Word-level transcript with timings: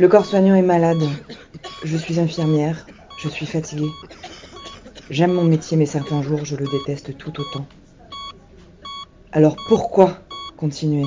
Le 0.00 0.08
corps 0.08 0.24
soignant 0.24 0.54
est 0.54 0.62
malade. 0.62 1.02
Je 1.84 1.94
suis 1.98 2.18
infirmière. 2.18 2.86
Je 3.18 3.28
suis 3.28 3.44
fatiguée. 3.44 3.90
J'aime 5.10 5.34
mon 5.34 5.44
métier, 5.44 5.76
mais 5.76 5.84
certains 5.84 6.22
jours, 6.22 6.42
je 6.46 6.56
le 6.56 6.64
déteste 6.64 7.18
tout 7.18 7.38
autant. 7.38 7.66
Alors 9.30 9.56
pourquoi 9.68 10.20
continuer? 10.56 11.04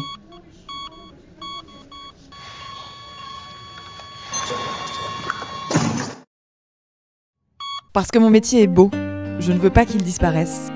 Parce 7.93 8.11
que 8.11 8.19
mon 8.19 8.29
métier 8.29 8.61
est 8.61 8.67
beau. 8.67 8.91
Je 9.39 9.53
ne 9.53 9.57
veux 9.57 9.71
pas 9.71 9.87
qu'il 9.87 10.03
disparaisse. 10.03 10.69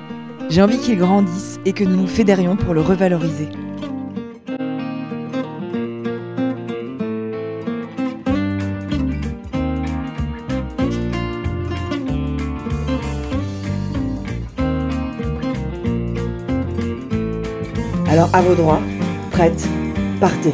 J'ai 0.48 0.60
envie 0.60 0.78
qu'il 0.78 0.98
grandisse 0.98 1.60
et 1.64 1.72
que 1.72 1.84
nous 1.84 1.94
nous 1.94 2.08
fédérions 2.08 2.56
pour 2.56 2.74
le 2.74 2.80
revaloriser. 2.80 3.48
Alors 18.18 18.34
à 18.34 18.42
vos 18.42 18.56
droits, 18.56 18.80
prête, 19.30 19.64
partez. 20.18 20.52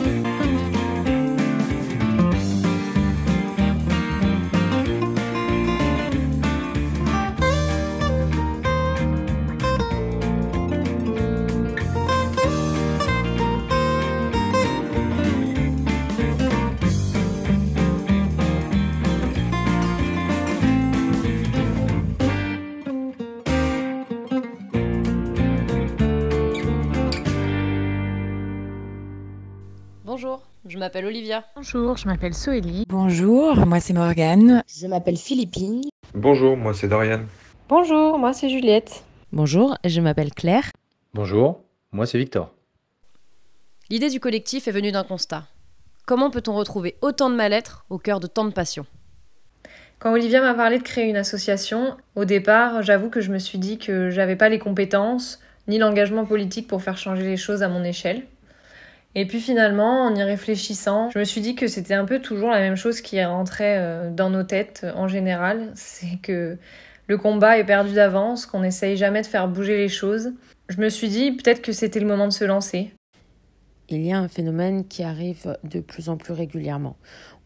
Bonjour, 30.07 30.43
je 30.67 30.77
m'appelle 30.77 31.07
Olivia. 31.07 31.45
Bonjour, 31.57 31.97
je 31.97 32.07
m'appelle 32.07 32.35
Soélie. 32.35 32.85
Bonjour, 32.91 33.57
moi 33.65 33.81
c'est 33.81 33.95
Morgane. 33.95 34.63
Je 34.69 34.87
m'appelle 34.87 35.17
Philippine. 35.17 35.81
Bonjour, 36.13 36.59
moi 36.59 36.75
c'est 36.75 36.89
Dorian. 36.89 37.21
Bonjour, 37.71 38.19
moi 38.19 38.35
c'est 38.35 38.51
Juliette. 38.51 39.03
Bonjour, 39.33 39.79
je 39.83 40.03
m'appelle 40.03 40.35
Claire. 40.35 40.71
Bonjour, 41.15 41.63
moi 41.91 42.05
c'est 42.05 42.19
Victor. 42.19 42.53
L'idée 43.89 44.11
du 44.11 44.21
collectif 44.21 44.69
est 44.69 44.73
venue 44.73 44.93
d'un 44.93 45.05
constat. 45.05 45.45
Comment 46.05 46.29
peut-on 46.29 46.53
retrouver 46.53 46.97
autant 47.01 47.31
de 47.31 47.35
mal-être 47.35 47.87
au 47.89 47.97
cœur 47.97 48.21
de 48.21 48.27
tant 48.27 48.45
de 48.45 48.53
passion 48.53 48.85
Quand 50.01 50.13
Olivia 50.13 50.43
m'a 50.43 50.53
parlé 50.53 50.77
de 50.77 50.83
créer 50.83 51.09
une 51.09 51.17
association, 51.17 51.97
au 52.15 52.27
départ, 52.27 52.83
j'avoue 52.83 53.09
que 53.09 53.23
je 53.23 53.33
me 53.33 53.39
suis 53.39 53.57
dit 53.57 53.79
que 53.79 54.11
j'avais 54.11 54.37
pas 54.37 54.51
les 54.51 54.59
compétences 54.59 55.41
ni 55.67 55.79
l'engagement 55.79 56.27
politique 56.27 56.69
pour 56.69 56.83
faire 56.83 56.99
changer 56.99 57.23
les 57.23 57.39
choses 57.39 57.63
à 57.63 57.71
mon 57.71 57.83
échelle. 57.85 58.25
Et 59.17 59.27
puis 59.27 59.41
finalement, 59.41 60.03
en 60.03 60.15
y 60.15 60.23
réfléchissant, 60.23 61.11
je 61.11 61.19
me 61.19 61.25
suis 61.25 61.41
dit 61.41 61.55
que 61.55 61.69
c'était 61.69 61.95
un 61.95 62.05
peu 62.05 62.21
toujours 62.21 62.51
la 62.51 62.59
même 62.59 62.77
chose 62.77 63.01
qui 63.01 63.23
rentrait 63.25 63.79
euh, 63.79 64.11
dans 64.11 64.29
nos 64.29 64.43
têtes 64.43 64.83
euh, 64.85 64.93
en 64.97 65.07
général. 65.07 65.71
C'est 65.77 66.19
que 66.21 66.59
le 67.07 67.19
combat 67.19 67.59
est 67.59 67.65
perdu 67.65 67.95
d'avance, 67.95 68.45
qu'on 68.47 68.61
n'essaye 68.61 68.97
jamais 68.97 69.23
de 69.23 69.27
faire 69.27 69.47
bouger 69.47 69.77
les 69.77 69.89
choses. 69.89 70.33
Je 70.69 70.81
me 70.81 70.89
suis 70.89 71.09
dit 71.09 71.31
peut-être 71.33 71.63
que 71.63 71.73
c'était 71.73 72.01
le 72.01 72.07
moment 72.07 72.27
de 72.27 72.33
se 72.33 72.45
lancer. 72.45 72.93
Il 73.89 74.05
y 74.05 74.13
a 74.13 74.19
un 74.19 74.29
phénomène 74.29 74.87
qui 74.87 75.05
arrive 75.05 75.57
de 75.63 75.81
plus 75.81 76.09
en 76.09 76.17
plus 76.17 76.33
régulièrement. 76.33 76.97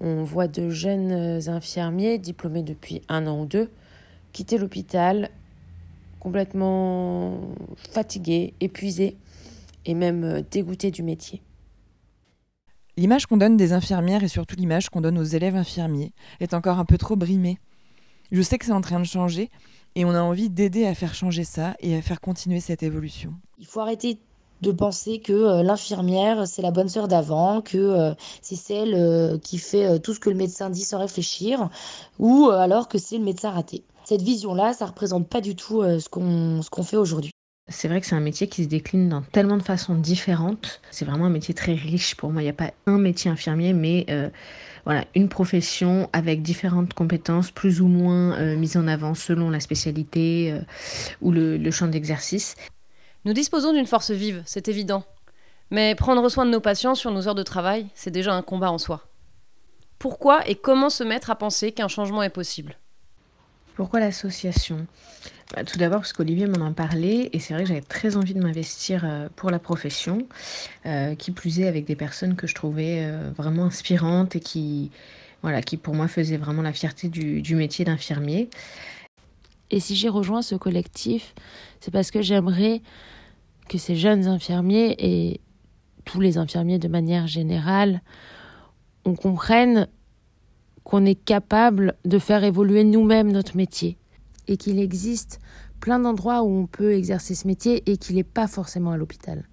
On 0.00 0.22
voit 0.22 0.46
de 0.46 0.70
jeunes 0.70 1.40
infirmiers 1.48 2.18
diplômés 2.18 2.62
depuis 2.62 3.02
un 3.08 3.26
an 3.26 3.40
ou 3.40 3.46
deux 3.46 3.68
quitter 4.32 4.56
l'hôpital 4.56 5.30
complètement 6.20 7.40
fatigués, 7.92 8.54
épuisés 8.60 9.16
et 9.84 9.94
même 9.94 10.42
dégoûtés 10.50 10.92
du 10.92 11.02
métier. 11.02 11.42
L'image 12.98 13.26
qu'on 13.26 13.36
donne 13.36 13.56
des 13.56 13.74
infirmières 13.74 14.24
et 14.24 14.28
surtout 14.28 14.56
l'image 14.56 14.88
qu'on 14.88 15.00
donne 15.00 15.18
aux 15.18 15.22
élèves 15.22 15.54
infirmiers 15.54 16.10
est 16.40 16.52
encore 16.52 16.80
un 16.80 16.84
peu 16.84 16.98
trop 16.98 17.14
brimée. 17.14 17.60
Je 18.32 18.42
sais 18.42 18.58
que 18.58 18.64
c'est 18.64 18.72
en 18.72 18.80
train 18.80 18.98
de 18.98 19.04
changer 19.04 19.50
et 19.94 20.04
on 20.04 20.10
a 20.10 20.20
envie 20.20 20.50
d'aider 20.50 20.84
à 20.84 20.96
faire 20.96 21.14
changer 21.14 21.44
ça 21.44 21.76
et 21.78 21.96
à 21.96 22.02
faire 22.02 22.20
continuer 22.20 22.58
cette 22.58 22.82
évolution. 22.82 23.34
Il 23.60 23.66
faut 23.66 23.78
arrêter 23.78 24.18
de 24.62 24.72
penser 24.72 25.20
que 25.20 25.32
euh, 25.32 25.62
l'infirmière, 25.62 26.48
c'est 26.48 26.60
la 26.60 26.72
bonne 26.72 26.88
sœur 26.88 27.06
d'avant, 27.06 27.60
que 27.60 27.78
euh, 27.78 28.14
c'est 28.42 28.56
celle 28.56 28.94
euh, 28.96 29.38
qui 29.38 29.58
fait 29.58 30.00
tout 30.00 30.12
ce 30.12 30.18
que 30.18 30.28
le 30.28 30.34
médecin 30.34 30.68
dit 30.68 30.82
sans 30.82 30.98
réfléchir, 30.98 31.70
ou 32.18 32.50
alors 32.50 32.88
que 32.88 32.98
c'est 32.98 33.18
le 33.18 33.24
médecin 33.24 33.52
raté. 33.52 33.84
Cette 34.06 34.22
vision-là, 34.22 34.72
ça 34.72 34.86
ne 34.86 34.90
représente 34.90 35.28
pas 35.28 35.40
du 35.40 35.54
tout 35.54 35.82
ce 35.82 36.08
qu'on 36.08 36.62
ce 36.62 36.70
qu'on 36.70 36.82
fait 36.82 36.96
aujourd'hui. 36.96 37.30
C'est 37.68 37.88
vrai 37.88 38.00
que 38.00 38.06
c'est 38.06 38.14
un 38.14 38.20
métier 38.20 38.48
qui 38.48 38.64
se 38.64 38.68
décline 38.68 39.08
dans 39.08 39.20
tellement 39.20 39.58
de 39.58 39.62
façons 39.62 39.94
différentes. 39.94 40.80
C'est 40.90 41.04
vraiment 41.04 41.26
un 41.26 41.30
métier 41.30 41.52
très 41.52 41.74
riche 41.74 42.14
pour 42.14 42.30
moi. 42.30 42.40
Il 42.40 42.46
n'y 42.46 42.50
a 42.50 42.54
pas 42.54 42.72
un 42.86 42.98
métier 42.98 43.30
infirmier, 43.30 43.74
mais 43.74 44.06
euh, 44.08 44.30
voilà, 44.84 45.04
une 45.14 45.28
profession 45.28 46.08
avec 46.14 46.40
différentes 46.40 46.94
compétences 46.94 47.50
plus 47.50 47.82
ou 47.82 47.86
moins 47.86 48.38
euh, 48.38 48.56
mises 48.56 48.76
en 48.78 48.88
avant 48.88 49.14
selon 49.14 49.50
la 49.50 49.60
spécialité 49.60 50.50
euh, 50.52 50.60
ou 51.20 51.30
le, 51.30 51.58
le 51.58 51.70
champ 51.70 51.88
d'exercice. 51.88 52.56
Nous 53.26 53.34
disposons 53.34 53.74
d'une 53.74 53.86
force 53.86 54.12
vive, 54.12 54.42
c'est 54.46 54.68
évident. 54.68 55.04
Mais 55.70 55.94
prendre 55.94 56.26
soin 56.30 56.46
de 56.46 56.50
nos 56.50 56.60
patients 56.60 56.94
sur 56.94 57.10
nos 57.10 57.28
heures 57.28 57.34
de 57.34 57.42
travail, 57.42 57.88
c'est 57.94 58.10
déjà 58.10 58.32
un 58.32 58.42
combat 58.42 58.72
en 58.72 58.78
soi. 58.78 59.02
Pourquoi 59.98 60.48
et 60.48 60.54
comment 60.54 60.88
se 60.88 61.04
mettre 61.04 61.30
à 61.30 61.36
penser 61.36 61.72
qu'un 61.72 61.88
changement 61.88 62.22
est 62.22 62.30
possible? 62.30 62.78
Pourquoi 63.78 64.00
l'association? 64.00 64.88
Bah, 65.54 65.62
Tout 65.62 65.78
d'abord 65.78 66.00
parce 66.00 66.12
qu'Olivier 66.12 66.48
m'en 66.48 66.66
a 66.66 66.72
parlé 66.72 67.30
et 67.32 67.38
c'est 67.38 67.54
vrai 67.54 67.62
que 67.62 67.68
j'avais 67.68 67.80
très 67.80 68.16
envie 68.16 68.34
de 68.34 68.42
m'investir 68.42 69.04
euh, 69.04 69.28
pour 69.36 69.52
la 69.52 69.60
profession, 69.60 70.26
euh, 70.84 71.14
qui 71.14 71.30
plus 71.30 71.60
est 71.60 71.68
avec 71.68 71.84
des 71.84 71.94
personnes 71.94 72.34
que 72.34 72.48
je 72.48 72.56
trouvais 72.56 73.04
euh, 73.04 73.30
vraiment 73.36 73.66
inspirantes 73.66 74.34
et 74.34 74.40
qui, 74.40 74.90
voilà, 75.42 75.62
qui 75.62 75.76
pour 75.76 75.94
moi 75.94 76.08
faisaient 76.08 76.38
vraiment 76.38 76.62
la 76.62 76.72
fierté 76.72 77.08
du, 77.08 77.40
du 77.40 77.54
métier 77.54 77.84
d'infirmier. 77.84 78.50
Et 79.70 79.78
si 79.78 79.94
j'ai 79.94 80.08
rejoint 80.08 80.42
ce 80.42 80.56
collectif, 80.56 81.32
c'est 81.78 81.92
parce 81.92 82.10
que 82.10 82.20
j'aimerais 82.20 82.82
que 83.68 83.78
ces 83.78 83.94
jeunes 83.94 84.26
infirmiers 84.26 84.96
et 84.98 85.40
tous 86.04 86.20
les 86.20 86.36
infirmiers 86.36 86.80
de 86.80 86.88
manière 86.88 87.28
générale, 87.28 88.02
on 89.04 89.14
comprenne 89.14 89.86
qu'on 90.88 91.04
est 91.04 91.22
capable 91.22 91.98
de 92.06 92.18
faire 92.18 92.44
évoluer 92.44 92.82
nous-mêmes 92.82 93.30
notre 93.30 93.58
métier 93.58 93.98
et 94.46 94.56
qu'il 94.56 94.78
existe 94.78 95.38
plein 95.80 95.98
d'endroits 95.98 96.42
où 96.42 96.48
on 96.48 96.66
peut 96.66 96.94
exercer 96.94 97.34
ce 97.34 97.46
métier 97.46 97.82
et 97.90 97.98
qu'il 97.98 98.16
n'est 98.16 98.24
pas 98.24 98.48
forcément 98.48 98.92
à 98.92 98.96
l'hôpital. 98.96 99.46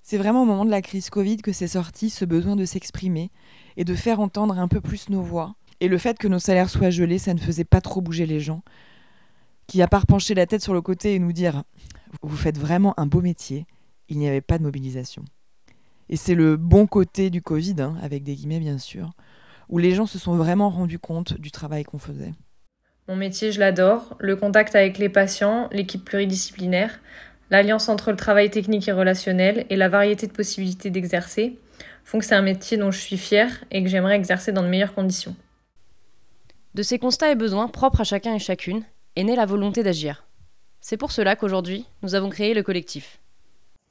C'est 0.00 0.16
vraiment 0.16 0.42
au 0.42 0.44
moment 0.44 0.64
de 0.64 0.70
la 0.70 0.80
crise 0.80 1.10
Covid 1.10 1.38
que 1.38 1.50
s'est 1.50 1.66
sorti 1.66 2.08
ce 2.08 2.24
besoin 2.24 2.54
de 2.54 2.64
s'exprimer 2.64 3.32
et 3.76 3.84
de 3.84 3.96
faire 3.96 4.20
entendre 4.20 4.56
un 4.60 4.68
peu 4.68 4.80
plus 4.80 5.08
nos 5.08 5.22
voix. 5.22 5.56
Et 5.80 5.88
le 5.88 5.98
fait 5.98 6.16
que 6.18 6.28
nos 6.28 6.38
salaires 6.38 6.70
soient 6.70 6.90
gelés, 6.90 7.18
ça 7.18 7.34
ne 7.34 7.40
faisait 7.40 7.64
pas 7.64 7.80
trop 7.80 8.00
bouger 8.00 8.24
les 8.24 8.38
gens, 8.38 8.62
qui 9.66 9.82
à 9.82 9.88
part 9.88 10.06
pencher 10.06 10.34
la 10.34 10.46
tête 10.46 10.62
sur 10.62 10.72
le 10.72 10.82
côté 10.82 11.16
et 11.16 11.18
nous 11.18 11.32
dire 11.32 11.64
vous 12.22 12.36
faites 12.36 12.58
vraiment 12.58 12.94
un 12.96 13.06
beau 13.06 13.22
métier, 13.22 13.66
il 14.08 14.20
n'y 14.20 14.28
avait 14.28 14.40
pas 14.40 14.58
de 14.58 14.62
mobilisation. 14.62 15.24
Et 16.08 16.16
c'est 16.16 16.36
le 16.36 16.56
bon 16.56 16.86
côté 16.86 17.28
du 17.28 17.42
Covid, 17.42 17.74
hein, 17.80 17.96
avec 18.00 18.22
des 18.22 18.36
guillemets 18.36 18.60
bien 18.60 18.78
sûr, 18.78 19.10
où 19.68 19.78
les 19.78 19.94
gens 19.94 20.06
se 20.06 20.18
sont 20.18 20.36
vraiment 20.36 20.70
rendus 20.70 20.98
compte 20.98 21.38
du 21.38 21.50
travail 21.50 21.84
qu'on 21.84 21.98
faisait. 21.98 22.34
Mon 23.08 23.16
métier, 23.16 23.52
je 23.52 23.60
l'adore. 23.60 24.16
Le 24.18 24.36
contact 24.36 24.74
avec 24.74 24.98
les 24.98 25.08
patients, 25.08 25.68
l'équipe 25.72 26.04
pluridisciplinaire, 26.04 27.00
l'alliance 27.50 27.88
entre 27.88 28.10
le 28.10 28.16
travail 28.16 28.50
technique 28.50 28.88
et 28.88 28.92
relationnel 28.92 29.66
et 29.70 29.76
la 29.76 29.88
variété 29.88 30.26
de 30.26 30.32
possibilités 30.32 30.90
d'exercer 30.90 31.58
font 32.04 32.18
que 32.18 32.24
c'est 32.24 32.34
un 32.34 32.42
métier 32.42 32.76
dont 32.76 32.90
je 32.90 33.00
suis 33.00 33.18
fière 33.18 33.64
et 33.70 33.82
que 33.82 33.88
j'aimerais 33.88 34.16
exercer 34.16 34.52
dans 34.52 34.62
de 34.62 34.68
meilleures 34.68 34.94
conditions. 34.94 35.36
De 36.74 36.82
ces 36.82 36.98
constats 36.98 37.30
et 37.30 37.34
besoins 37.34 37.68
propres 37.68 38.02
à 38.02 38.04
chacun 38.04 38.34
et 38.34 38.38
chacune 38.38 38.84
est 39.16 39.24
née 39.24 39.36
la 39.36 39.46
volonté 39.46 39.82
d'agir. 39.82 40.26
C'est 40.80 40.96
pour 40.96 41.12
cela 41.12 41.34
qu'aujourd'hui, 41.34 41.86
nous 42.02 42.14
avons 42.14 42.28
créé 42.28 42.54
le 42.54 42.62
collectif. 42.62 43.20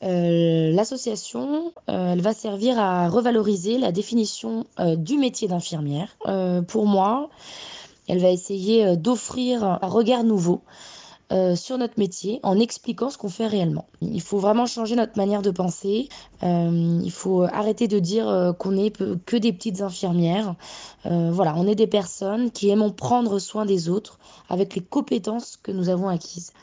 Euh, 0.04 0.72
L'association, 0.72 1.74
euh, 1.90 2.14
elle 2.14 2.22
va 2.22 2.34
servir 2.34 2.80
à 2.80 3.10
revaloriser 3.10 3.78
la 3.78 3.92
définition 3.92 4.66
euh, 4.80 4.96
du 4.96 5.18
métier 5.18 5.48
d'infirmière. 5.48 6.16
Pour 6.68 6.86
moi, 6.86 7.30
elle 8.08 8.20
va 8.20 8.30
essayer 8.30 8.96
d'offrir 8.96 9.64
un 9.64 9.88
regard 9.88 10.24
nouveau 10.24 10.62
sur 11.56 11.78
notre 11.78 12.00
métier 12.00 12.40
en 12.44 12.58
expliquant 12.58 13.10
ce 13.10 13.18
qu'on 13.18 13.28
fait 13.28 13.48
réellement. 13.48 13.86
Il 14.00 14.22
faut 14.22 14.38
vraiment 14.38 14.66
changer 14.66 14.96
notre 14.96 15.18
manière 15.18 15.42
de 15.42 15.52
penser. 15.52 16.08
Il 16.42 17.12
faut 17.12 17.42
arrêter 17.42 17.90
de 17.90 18.00
dire 18.00 18.54
qu'on 18.60 18.72
n'est 18.72 18.92
que 18.92 19.36
des 19.36 19.52
petites 19.52 19.82
infirmières. 19.82 20.56
Voilà, 21.04 21.54
on 21.58 21.68
est 21.68 21.76
des 21.76 21.88
personnes 21.88 22.50
qui 22.52 22.70
aimons 22.70 22.92
prendre 22.92 23.40
soin 23.40 23.66
des 23.66 23.90
autres 23.90 24.20
avec 24.50 24.76
les 24.76 24.82
compétences 24.82 25.58
que 25.62 25.72
nous 25.72 25.90
avons 25.90 26.08
acquises. 26.08 26.54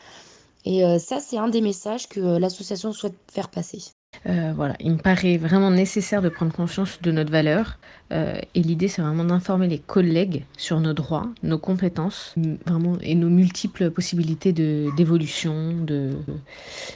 Et 0.65 0.85
euh, 0.85 0.99
ça, 0.99 1.21
c'est 1.21 1.37
un 1.37 1.49
des 1.49 1.61
messages 1.61 2.09
que 2.09 2.21
l'association 2.39 2.93
souhaite 2.93 3.17
faire 3.31 3.51
passer. 3.51 3.83
Euh, 4.27 4.53
voilà, 4.55 4.77
il 4.81 4.93
me 4.93 4.99
paraît 4.99 5.37
vraiment 5.37 5.71
nécessaire 5.71 6.23
de 6.23 6.29
prendre 6.29 6.53
conscience 6.53 7.01
de 7.03 7.11
notre 7.11 7.31
valeur. 7.31 7.79
Euh, 8.13 8.39
et 8.55 8.63
l'idée, 8.63 8.89
c'est 8.89 9.03
vraiment 9.03 9.25
d'informer 9.25 9.67
les 9.67 9.79
collègues 9.79 10.45
sur 10.57 10.81
nos 10.81 10.95
droits, 10.95 11.29
nos 11.43 11.59
compétences, 11.59 12.35
vraiment, 12.67 12.97
et 13.01 13.15
nos 13.15 13.29
multiples 13.29 13.91
possibilités 13.91 14.53
d'évolution, 14.53 15.75
de, 15.83 16.13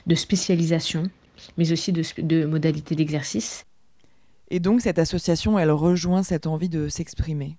de, 0.07 0.15
spécialisation, 0.15 1.05
mais 1.59 1.71
aussi 1.73 1.93
de, 1.93 2.03
de 2.23 2.47
modalités 2.47 2.95
d'exercice. 2.95 3.67
Et 4.51 4.61
donc, 4.61 4.81
cette 4.81 4.99
association, 4.99 5.59
elle 5.59 5.73
rejoint 5.73 6.23
cette 6.23 6.47
envie 6.47 6.71
de 6.71 6.89
s'exprimer. 6.89 7.59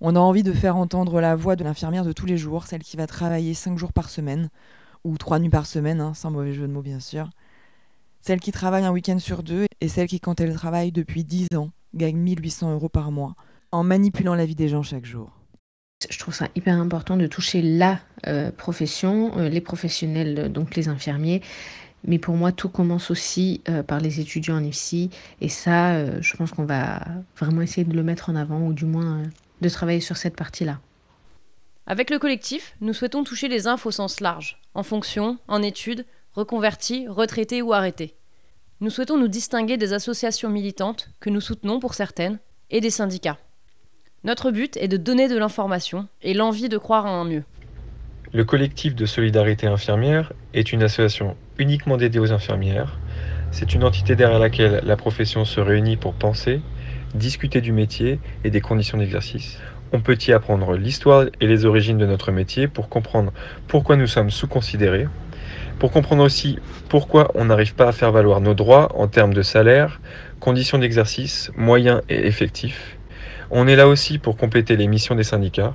On 0.00 0.16
a 0.16 0.20
envie 0.20 0.42
de 0.42 0.52
faire 0.52 0.76
entendre 0.76 1.20
la 1.20 1.36
voix 1.36 1.56
de 1.56 1.64
l'infirmière 1.64 2.04
de 2.04 2.12
tous 2.12 2.26
les 2.26 2.38
jours, 2.38 2.66
celle 2.66 2.82
qui 2.82 2.96
va 2.96 3.06
travailler 3.06 3.52
cinq 3.52 3.78
jours 3.78 3.92
par 3.92 4.08
semaine, 4.08 4.48
ou 5.04 5.16
trois 5.18 5.38
nuits 5.38 5.50
par 5.50 5.66
semaine, 5.66 6.00
hein, 6.00 6.14
sans 6.14 6.30
mauvais 6.30 6.52
jeu 6.52 6.66
de 6.66 6.72
mots 6.72 6.82
bien 6.82 7.00
sûr 7.00 7.28
celle 8.22 8.40
qui 8.40 8.52
travaille 8.52 8.84
un 8.84 8.92
week-end 8.92 9.18
sur 9.18 9.42
deux 9.42 9.66
et 9.80 9.88
celle 9.88 10.06
qui, 10.06 10.20
quand 10.20 10.40
elle 10.40 10.54
travaille 10.54 10.92
depuis 10.92 11.24
10 11.24 11.48
ans, 11.56 11.70
gagne 11.94 12.16
1800 12.16 12.72
euros 12.72 12.88
par 12.88 13.10
mois 13.10 13.34
en 13.72 13.82
manipulant 13.82 14.34
la 14.34 14.46
vie 14.46 14.54
des 14.54 14.68
gens 14.68 14.82
chaque 14.82 15.04
jour. 15.04 15.32
Je 16.08 16.18
trouve 16.18 16.34
ça 16.34 16.48
hyper 16.54 16.78
important 16.78 17.16
de 17.16 17.26
toucher 17.26 17.62
la 17.62 17.98
euh, 18.26 18.50
profession, 18.52 19.36
euh, 19.38 19.48
les 19.48 19.60
professionnels, 19.60 20.52
donc 20.52 20.76
les 20.76 20.88
infirmiers. 20.88 21.42
Mais 22.04 22.18
pour 22.18 22.36
moi, 22.36 22.52
tout 22.52 22.68
commence 22.68 23.10
aussi 23.10 23.60
euh, 23.68 23.82
par 23.82 24.00
les 24.00 24.20
étudiants 24.20 24.56
en 24.56 24.64
IFSI. 24.64 25.10
Et 25.40 25.48
ça, 25.48 26.20
je 26.20 26.36
pense 26.36 26.50
qu'on 26.52 26.64
va 26.64 27.00
vraiment 27.36 27.62
essayer 27.62 27.84
de 27.84 27.94
le 27.94 28.02
mettre 28.02 28.30
en 28.30 28.36
avant, 28.36 28.60
ou 28.66 28.72
du 28.72 28.84
moins 28.84 29.22
de 29.60 29.68
travailler 29.68 30.00
sur 30.00 30.16
cette 30.16 30.36
partie-là. 30.36 30.80
Avec 31.86 32.10
le 32.10 32.20
collectif, 32.20 32.76
nous 32.80 32.92
souhaitons 32.92 33.24
toucher 33.24 33.48
les 33.48 33.66
infos 33.66 33.88
au 33.88 33.92
sens 33.92 34.20
large, 34.20 34.60
en 34.74 34.84
fonction, 34.84 35.38
en 35.48 35.62
études, 35.62 36.06
reconvertis, 36.32 37.08
retraités 37.08 37.60
ou 37.60 37.72
arrêtés. 37.72 38.14
Nous 38.80 38.90
souhaitons 38.90 39.18
nous 39.18 39.28
distinguer 39.28 39.76
des 39.76 39.92
associations 39.92 40.48
militantes, 40.48 41.10
que 41.18 41.28
nous 41.28 41.40
soutenons 41.40 41.80
pour 41.80 41.94
certaines, 41.94 42.38
et 42.70 42.80
des 42.80 42.90
syndicats. 42.90 43.38
Notre 44.22 44.52
but 44.52 44.76
est 44.76 44.88
de 44.88 44.96
donner 44.96 45.28
de 45.28 45.36
l'information 45.36 46.06
et 46.22 46.34
l'envie 46.34 46.68
de 46.68 46.78
croire 46.78 47.06
à 47.06 47.10
un 47.10 47.24
mieux. 47.24 47.42
Le 48.32 48.44
collectif 48.44 48.94
de 48.94 49.04
solidarité 49.04 49.66
infirmière 49.66 50.32
est 50.54 50.72
une 50.72 50.84
association 50.84 51.36
uniquement 51.58 51.96
dédiée 51.96 52.20
aux 52.20 52.32
infirmières. 52.32 52.98
C'est 53.50 53.74
une 53.74 53.84
entité 53.84 54.14
derrière 54.14 54.38
laquelle 54.38 54.80
la 54.84 54.96
profession 54.96 55.44
se 55.44 55.60
réunit 55.60 55.96
pour 55.96 56.14
penser, 56.14 56.60
discuter 57.14 57.60
du 57.60 57.72
métier 57.72 58.20
et 58.44 58.50
des 58.50 58.60
conditions 58.60 58.98
d'exercice. 58.98 59.58
On 59.92 60.00
peut 60.00 60.16
y 60.26 60.32
apprendre 60.32 60.74
l'histoire 60.74 61.26
et 61.40 61.46
les 61.46 61.64
origines 61.64 61.98
de 61.98 62.06
notre 62.06 62.32
métier 62.32 62.66
pour 62.66 62.88
comprendre 62.88 63.32
pourquoi 63.68 63.96
nous 63.96 64.06
sommes 64.06 64.30
sous-considérés, 64.30 65.06
pour 65.78 65.92
comprendre 65.92 66.22
aussi 66.22 66.58
pourquoi 66.88 67.30
on 67.34 67.44
n'arrive 67.44 67.74
pas 67.74 67.88
à 67.88 67.92
faire 67.92 68.12
valoir 68.12 68.40
nos 68.40 68.54
droits 68.54 68.90
en 68.96 69.06
termes 69.06 69.34
de 69.34 69.42
salaire, 69.42 70.00
conditions 70.40 70.78
d'exercice, 70.78 71.50
moyens 71.56 72.00
et 72.08 72.26
effectifs. 72.26 72.96
On 73.50 73.66
est 73.66 73.76
là 73.76 73.86
aussi 73.86 74.18
pour 74.18 74.38
compléter 74.38 74.76
les 74.76 74.86
missions 74.86 75.14
des 75.14 75.24
syndicats. 75.24 75.74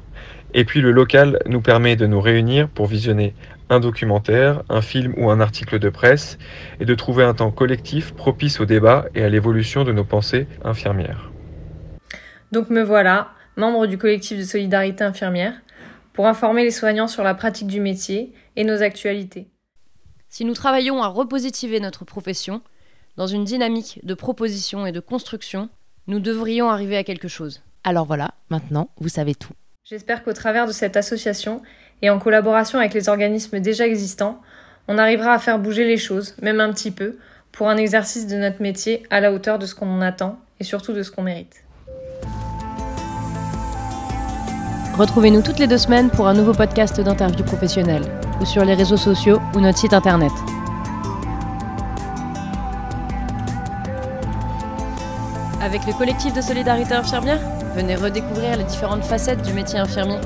Et 0.56 0.66
puis 0.66 0.82
le 0.82 0.92
local 0.92 1.40
nous 1.46 1.62
permet 1.62 1.96
de 1.96 2.08
nous 2.08 2.20
réunir 2.20 2.70
pour 2.70 2.88
visionner 2.88 3.36
un 3.70 3.80
documentaire, 3.80 4.64
un 4.70 4.82
film 4.82 5.14
ou 5.18 5.30
un 5.30 5.40
article 5.40 5.78
de 5.78 5.90
presse 5.90 6.40
et 6.80 6.86
de 6.86 6.96
trouver 6.96 7.24
un 7.24 7.36
temps 7.36 7.52
collectif 7.52 8.14
propice 8.14 8.60
au 8.60 8.66
débat 8.66 9.06
et 9.14 9.24
à 9.24 9.30
l'évolution 9.30 9.84
de 9.84 9.92
nos 9.92 10.06
pensées 10.06 10.48
infirmières. 10.64 11.30
Donc 12.52 12.70
me 12.70 12.82
voilà, 12.82 13.32
membre 13.58 13.88
du 13.88 13.98
collectif 13.98 14.38
de 14.38 14.44
solidarité 14.44 15.04
infirmière, 15.04 15.54
pour 16.14 16.28
informer 16.28 16.64
les 16.64 16.72
soignants 16.72 17.08
sur 17.08 17.24
la 17.24 17.36
pratique 17.36 17.68
du 17.68 17.82
métier 17.82 18.34
et 18.56 18.64
nos 18.64 18.82
actualités. 18.82 19.48
Si 20.30 20.46
nous 20.46 20.54
travaillons 20.54 21.04
à 21.04 21.08
repositiver 21.08 21.80
notre 21.80 22.06
profession, 22.06 22.62
dans 23.18 23.28
une 23.28 23.44
dynamique 23.44 24.00
de 24.04 24.14
proposition 24.14 24.86
et 24.86 24.92
de 24.92 25.00
construction, 25.00 25.70
nous 26.08 26.20
devrions 26.20 26.70
arriver 26.70 26.98
à 26.98 27.04
quelque 27.04 27.28
chose. 27.28 27.62
Alors 27.84 28.06
voilà, 28.06 28.32
maintenant, 28.50 28.90
vous 29.00 29.10
savez 29.10 29.36
tout. 29.36 29.54
J'espère 29.84 30.24
qu'au 30.24 30.34
travers 30.34 30.68
de 30.68 30.72
cette 30.72 30.98
association, 30.98 31.62
et 32.02 32.10
en 32.10 32.20
collaboration 32.20 32.80
avec 32.80 32.94
les 32.94 33.10
organismes 33.10 33.60
déjà 33.60 33.88
existants, 33.88 34.42
on 34.88 34.98
arrivera 34.98 35.34
à 35.34 35.40
faire 35.40 35.60
bouger 35.60 35.86
les 35.86 35.98
choses, 35.98 36.36
même 36.42 36.60
un 36.60 36.72
petit 36.74 36.92
peu, 36.92 37.18
pour 37.52 37.70
un 37.70 37.78
exercice 37.78 38.28
de 38.28 38.38
notre 38.38 38.62
métier 38.62 39.04
à 39.10 39.20
la 39.20 39.32
hauteur 39.32 39.60
de 39.60 39.66
ce 39.66 39.76
qu'on 39.76 39.90
en 39.90 40.02
attend 40.02 40.40
et 40.60 40.64
surtout 40.64 40.94
de 40.94 41.04
ce 41.04 41.12
qu'on 41.12 41.24
mérite. 41.24 41.64
Retrouvez-nous 44.98 45.44
toutes 45.44 45.60
les 45.60 45.68
deux 45.68 45.78
semaines 45.78 46.10
pour 46.10 46.28
un 46.28 46.34
nouveau 46.34 46.54
podcast 46.54 47.00
d'interview 47.00 47.44
professionnelle 47.44 48.02
ou 48.42 48.46
sur 48.46 48.66
les 48.66 48.74
réseaux 48.74 48.98
sociaux 48.98 49.40
ou 49.54 49.60
notre 49.60 49.78
site 49.78 49.94
internet. 49.94 50.32
Avec 55.62 55.86
le 55.86 55.94
collectif 55.94 56.34
de 56.34 56.42
solidarité 56.42 56.96
infirmière, 56.96 57.40
venez 57.76 57.96
redécouvrir 57.96 58.58
les 58.58 58.64
différentes 58.64 59.04
facettes 59.04 59.44
du 59.44 59.54
métier 59.54 59.78
infirmier. 59.78 60.18